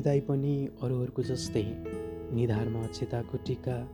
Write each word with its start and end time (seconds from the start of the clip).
बिदाई 0.00 0.20
पनि 0.20 0.68
अरूहरूको 0.82 1.22
जस्तै 1.22 1.62
निधारमा 2.32 2.84
अक्षताको 2.84 3.38
टिका 3.46 3.88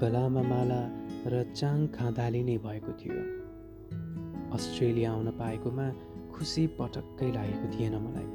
गलामा 0.00 0.42
माला 0.42 0.90
र 1.26 1.52
चाङ 1.52 1.86
खाँदाले 1.86 2.42
नै 2.42 2.58
भएको 2.58 2.92
थियो। 2.92 3.16
अस्ट्रेलिया 4.54 5.12
आउन 5.12 5.30
पाएकोमा 5.30 5.90
खुसी 6.32 6.66
पटक्कै 6.66 7.32
लागेको 7.32 7.78
थिएन 7.78 7.94
मलाई। 7.96 8.28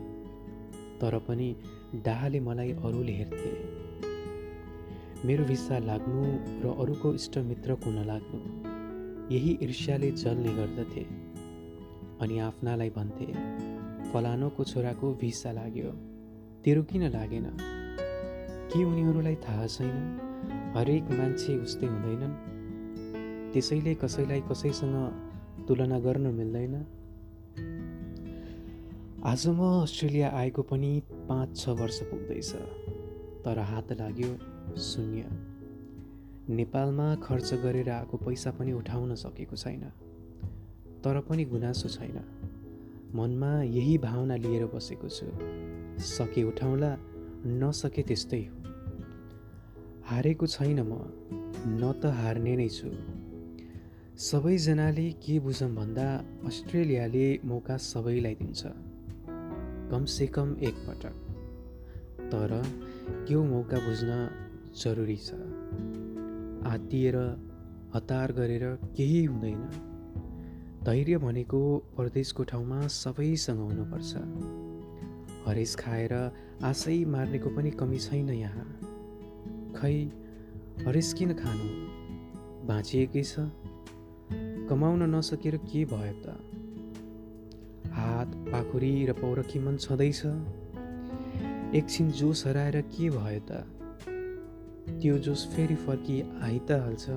तर 1.00 1.20
पनि 1.20 1.56
डाहाले 1.96 2.40
मलाई 2.40 2.72
अरूले 2.72 3.12
हेर्थे। 3.12 3.52
मेरो 5.26 5.44
भिसा 5.46 5.80
लाग्नु 5.80 6.24
र 6.64 6.76
अरूको 6.80 7.14
इष्टमित्र 7.14 7.76
कुन 7.76 8.04
लाग्नु? 8.06 8.40
यही 9.36 9.60
ईर्ष्याले 9.62 10.12
जल्ने 10.12 10.54
गर्दथे। 10.54 11.04
अनि 12.22 12.40
आफ्नालाई 12.40 12.90
भन्थे 12.90 13.26
फलानोको 14.12 14.64
छोराको 14.64 15.14
भिसा 15.14 15.52
लाग्यो। 15.52 16.13
तेरो 16.66 16.84
किन 16.84 17.04
लागेन? 17.04 17.44
के 18.72 18.84
उनीहरूलाई 18.84 19.36
थाहा 19.36 19.68
छैन? 19.68 19.96
हरेक 20.78 21.04
मान्छे 21.04 21.58
उस्तै 21.58 21.86
हुँदैनन्। 21.86 22.34
त्यसैले 23.54 23.96
कसैलाई 23.96 24.42
कसैसँग 24.42 24.96
तुलना 25.68 26.00
गर्न 26.00 26.22
मिल्दैन। 26.22 26.76
आज 29.24 29.48
म 29.48 29.84
अस्ट्रेलिया 29.84 30.30
आएको 30.30 30.62
पनि 30.62 31.04
पाँच 31.12 31.58
छ 31.58 31.70
वर्ष 31.70 32.02
पुग्दैछ 32.04 32.54
तर 33.46 33.60
हात 33.60 33.92
लाग्यो 33.92 34.32
शून्य। 34.78 35.30
नेपालमा 36.50 37.16
खर्च 37.16 37.54
गरेर 37.54 37.90
आएको 37.90 38.18
पैसा 38.18 38.52
पनि 38.52 38.72
उठाउन 38.72 39.16
सकेको 39.16 39.56
छैन 39.56 39.84
तर 41.04 41.20
पनि 41.20 41.46
गुनासो 41.46 41.90
छैन। 41.90 42.18
मनमा 43.16 43.64
यही 43.64 43.98
भावना 43.98 44.36
लिएर 44.36 44.66
बसेको 44.66 45.10
छु। 45.10 45.28
सके 46.00 46.44
उठाउला 46.44 46.98
नसके 47.46 48.02
त्यस्तै 48.02 48.40
हो। 48.40 48.64
हारेको 50.06 50.48
छैन 50.48 50.80
म 50.82 50.94
न 51.68 51.94
त 52.04 52.06
हार्ने 52.06 52.56
नै 52.56 52.70
छु। 52.70 52.90
सबैजनाले 54.18 55.12
के 55.12 55.40
बुझौँ 55.40 55.76
भन्दा 55.76 56.24
अस्ट्रेलियाले 56.46 57.40
मौका 57.46 57.78
सबैलाई 57.78 58.36
दिन्छ। 58.36 58.66
कमसे 59.92 60.28
कम 60.28 60.56
एकपटक। 60.62 61.14
तर 62.32 62.64
त्यो 63.28 63.44
मौका 63.44 63.78
बुझ्न 63.78 64.30
जरुरी 64.84 65.18
छ। 65.18 65.32
आत्तिएर 66.66 67.16
हतार 67.96 68.32
गरेर 68.32 68.76
केही 68.98 69.26
हुँदैन। 69.26 69.62
धैर्य 70.86 71.18
भनेको 71.18 71.78
परदेशको 71.98 72.44
ठाउँमा 72.44 72.88
सबैसँग 72.88 73.60
हुनुपर्छ। 73.60 74.16
हरेस 75.46 75.76
खाएर 75.76 76.14
आशै 76.64 77.06
मार्नेको 77.06 77.50
पनि 77.50 77.72
कमी 77.72 78.00
छैन 78.00 78.30
यहाँ। 78.30 78.68
खै 79.76 80.06
हरेस 80.88 81.14
किन 81.14 81.34
खानु? 81.34 81.70
बाँचिएकै 82.68 83.24
छ। 83.24 83.40
कमाउन 84.70 85.16
नसकेर 85.16 85.58
के 85.58 85.86
भयो 85.86 86.14
त? 86.14 86.26
हात 87.94 88.28
पाखुरी 88.28 89.06
र 89.06 89.14
पौरखी 89.14 89.60
मन 89.60 89.78
छँदैछ। 89.78 90.26
एकछिन 91.76 92.12
जोस 92.12 92.48
हराएर 92.48 92.82
के 92.82 93.10
भयो 93.10 93.40
त? 93.40 93.52
त्यो 95.02 95.18
जोस 95.18 95.48
फेरि 95.56 95.76
फर्की 95.76 96.22
आइ 96.42 96.60
त 96.60 96.72
हाल्छ। 96.72 97.10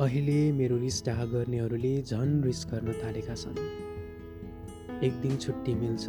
अहिले 0.00 0.52
मेरो 0.52 0.76
रिस 0.76 1.02
डाह 1.06 1.24
गर्नेहरूले 1.24 2.02
झन् 2.02 2.44
रिस 2.44 2.66
गर्न 2.70 2.92
थालेका 2.92 3.34
छन्। 3.34 3.95
एक 5.02 5.12
दिन 5.20 5.36
छुट्टी 5.36 5.74
मिल्छ। 5.74 6.08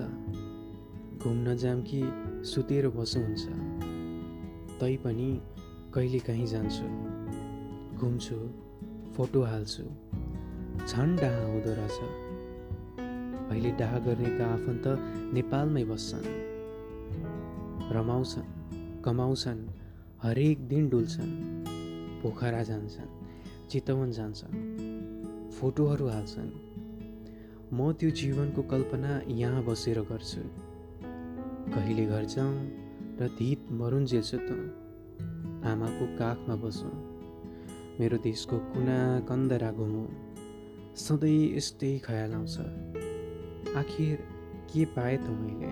घुम्न 1.23 1.57
जाम 1.57 1.81
कि 1.81 2.03
सुतेर 2.45 2.89
बसो 2.89 3.19
हुन्छ। 3.19 3.47
तै 4.79 4.97
पनि 4.97 5.41
कहिले 5.94 6.19
काहीँ 6.19 6.45
जान्छु। 6.45 6.84
घुम्छु 7.97 8.35
फोटो 9.13 9.44
हाल्छु। 9.44 9.84
झन् 10.88 11.17
डाहा 11.17 11.45
हुँदो 11.45 11.73
रहेछ। 11.73 12.00
अहिले 13.51 13.72
डाहा 13.72 14.00
गर्नेका 14.00 14.45
आफन्त 14.45 14.84
नेपालमै 15.33 15.83
बस्छन्। 15.83 16.23
रमाउँछन् 17.91 19.01
कमाउँछन् 19.01 19.67
हरेक 20.22 20.67
दिन 20.67 20.89
डुल्छन्। 20.89 21.63
पोखरा 22.23 22.63
जान्छन् 22.63 23.12
चितवन 23.69 24.12
जान्छन् 24.12 24.56
फोटोहरू 25.51 26.07
हाल्छन्। 26.07 26.66
म 27.73 27.91
त्यो 27.94 28.09
जीवनको 28.09 28.63
कल्पना 28.63 29.22
यहाँ 29.28 29.63
बसेर 29.63 30.00
गर्छु। 30.00 30.41
कहिले 31.73 32.05
घर 32.05 32.23
जाउँ 32.23 32.55
र 33.19 33.28
धित 33.28 33.72
मरुन्जेल 33.72 34.22
त। 34.22 34.50
आमाको 35.67 36.06
काखमा 36.17 36.56
बसौँ। 36.56 36.91
मेरो 38.00 38.17
देशको 38.17 38.57
कुना 38.57 39.19
कन्दरा 39.19 39.72
घुमौँ। 39.72 40.07
सधैँ 40.95 41.57
यस्तै 41.57 42.00
खयाल 42.00 42.33
आउँछ। 42.33 42.59
आखिर 43.75 44.16
के 44.72 44.85
पाएँ 44.85 45.17
त 45.17 45.27
मैले? 45.27 45.72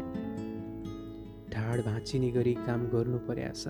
ढाड 1.55 1.81
भाँचिने 1.81 2.31
गरी 2.31 2.53
काम 2.53 2.87
गर्नु 2.87 3.17
पर्याछ 3.17 3.67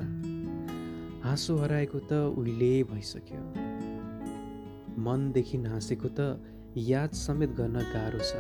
हाँसो 1.24 1.58
हराएको 1.58 2.00
त 2.00 2.14
उहिले 2.14 2.84
भइसक्यो। 2.84 3.44
मनदेखि 5.02 5.58
हाँसेको 5.58 6.10
त 6.10 6.20
याद 6.78 7.12
समेत 7.12 7.50
गर्न 7.50 7.74
गाह्रो 7.74 8.20
छ। 8.20 8.34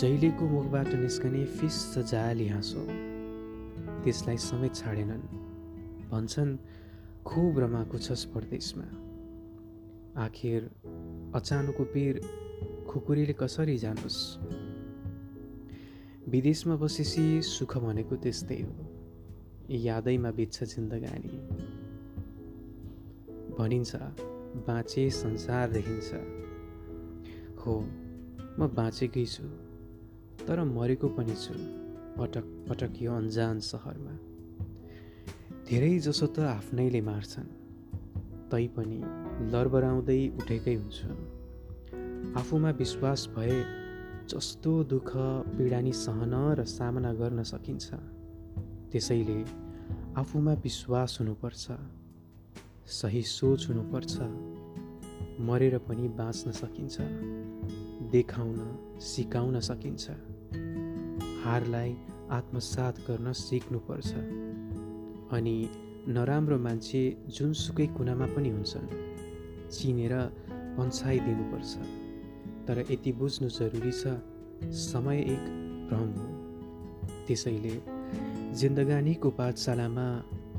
जहिलेको 0.00 0.48
मुखबाट 0.48 0.88
निस्कने 0.88 1.44
फिस 1.44 1.98
जाली 1.98 2.48
हाँसो। 2.48 2.84
त्यसलाई 4.04 4.36
समेत 4.36 4.74
छाडेनन्। 4.74 5.22
भन्छन् 6.10 6.56
खुब 7.24 7.58
रमाएको 7.58 7.98
छस् 7.98 8.24
परदेशमा। 8.24 8.84
आखिर 10.24 10.70
अचानकको 11.34 11.84
पीर 11.84 12.20
खुकुरीले 12.88 13.32
कसरी 13.32 13.78
जानुहोस् 13.78 14.38
विदेशमा 16.28 16.76
बसेपछि 16.76 17.42
सुख 17.42 17.78
भनेको 17.78 18.16
त्यस्तै 18.16 18.62
हो। 18.62 18.74
यादैमा 19.70 20.30
बित्छ 20.30 20.64
जिन्दगानी। 20.64 21.34
भनिन्छ 23.58 23.96
बाँचे 24.66 25.10
संसार 25.10 25.70
देखिन्छ 25.70 26.10
हो 27.62 27.74
म 28.58 28.66
बाँचेकै 28.74 29.24
छु 29.26 29.44
तर 30.46 30.62
मरेको 30.64 31.08
पनि 31.08 31.34
छु 31.34 31.54
पटक 32.18 32.46
पटक 32.68 33.02
यो 33.02 33.12
अन्जान 33.12 33.60
सहरमा। 33.60 34.14
धेरै 35.68 35.98
जसो 35.98 36.26
त 36.26 36.38
आफ्नैले 36.50 37.00
मार्छन् 37.00 37.50
तैपनि 38.50 39.00
लरबराउँदै 39.52 40.20
उठेकै 40.40 40.74
हुन्छु। 40.74 41.10
आफूमा 42.40 42.70
विश्वास 42.70 43.28
भए 43.36 43.58
जस्तो 44.30 44.72
दुःख 44.84 45.10
पीडानी 45.56 45.92
सहन 45.92 46.34
र 46.58 46.64
सामना 46.64 47.12
गर्न 47.20 47.42
सकिन्छ। 47.42 47.86
त्यसैले 48.90 49.40
आफूमा 50.20 50.52
विश्वास 50.64 51.16
हुनुपर्छ 51.20 51.64
सही 52.98 53.22
सोच 53.22 53.68
हुनुपर्छ। 53.68 54.14
मरेर 55.40 55.78
पनि 55.78 56.08
बाँच्न 56.08 56.50
सकिन्छ 56.50 56.96
देखाउन 58.12 58.58
सिकाउन 59.00 59.60
सकिन्छ। 59.60 60.10
हारलाई 61.44 61.96
आत्मसात 62.30 62.98
गर्न 63.00 63.32
सिक्नुपर्छ। 63.32 64.10
अनि 65.32 65.56
नराम्रो 66.08 66.58
मान्छे 66.58 67.02
जुनसुकै 67.28 67.86
कुनामा 67.86 68.26
पनि 68.26 68.50
हुन्छन् 68.50 68.88
चिनेर 69.70 70.14
पन्छाइदिनुपर्छ 70.76 71.72
तर 72.68 72.84
यति 72.90 73.12
बुझ्नु 73.12 73.48
जरुरी 73.48 73.92
छ 73.92 74.18
समय 74.82 75.18
एक 75.34 75.44
भ्रम 75.88 76.10
हो। 76.18 76.28
त्यसैले 77.26 77.74
जिन्दगानीको 78.58 79.30
पाठशालामा 79.30 80.08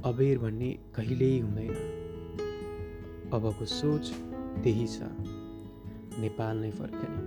अबेर 0.05 0.37
भन्ने 0.37 0.71
कहिल्यै 0.95 1.39
हुँदैन। 1.39 1.73
अबको 3.33 3.65
सोच 3.65 4.05
त्यही 4.63 4.87
छ। 4.87 4.99
नेपाल 6.19 6.57
नै 6.57 6.71
फर्कने। 6.71 7.21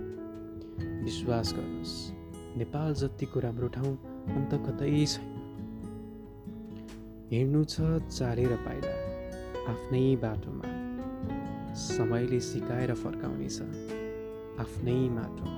विश्वास 1.03 1.53
गर्नुहोस् 1.53 2.57
नेपाल 2.57 2.93
जतिको 2.93 3.39
राम्रो 3.39 3.67
ठाउँ 3.67 3.93
अन्त 4.35 4.53
कतै 4.65 5.05
छैन। 5.05 5.31
हिँड्नु 7.31 7.63
छ 7.63 7.81
चालेर 8.09 8.55
पाइला 8.55 8.93
आफ्नै 9.71 10.03
बाटोमा। 10.15 10.67
समयले 11.75 12.39
सिकाएर 12.39 12.93
फर्काउनेछ 12.93 13.61
आफ्नै 14.59 14.99
माटोमा। 15.09 15.52